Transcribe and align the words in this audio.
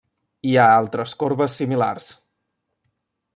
Hi 0.51 0.55
ha 0.61 0.69
altres 0.77 1.13
corbes 1.25 1.59
similars. 1.61 2.09